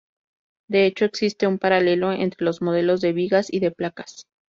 De 0.67 0.87
hecho 0.87 1.05
existe 1.05 1.45
un 1.45 1.59
paralelo 1.59 2.11
entre 2.11 2.43
los 2.43 2.59
modelos 2.63 3.01
de 3.01 3.13
vigas 3.13 3.53
y 3.53 3.59
de 3.59 3.69
placas. 3.69 4.25